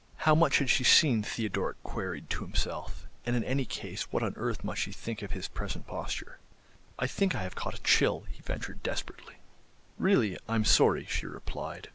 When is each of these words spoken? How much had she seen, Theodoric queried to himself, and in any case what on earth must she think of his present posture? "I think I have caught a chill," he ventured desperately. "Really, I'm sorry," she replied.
How 0.25 0.33
much 0.33 0.57
had 0.57 0.67
she 0.67 0.83
seen, 0.83 1.21
Theodoric 1.21 1.77
queried 1.83 2.27
to 2.31 2.41
himself, 2.41 3.05
and 3.23 3.35
in 3.35 3.43
any 3.43 3.65
case 3.65 4.11
what 4.11 4.23
on 4.23 4.33
earth 4.35 4.63
must 4.63 4.81
she 4.81 4.91
think 4.91 5.21
of 5.21 5.29
his 5.33 5.47
present 5.47 5.85
posture? 5.85 6.39
"I 6.97 7.05
think 7.05 7.35
I 7.35 7.43
have 7.43 7.53
caught 7.53 7.77
a 7.77 7.81
chill," 7.83 8.21
he 8.21 8.41
ventured 8.41 8.81
desperately. 8.81 9.35
"Really, 9.99 10.39
I'm 10.49 10.65
sorry," 10.65 11.05
she 11.05 11.27
replied. 11.27 11.89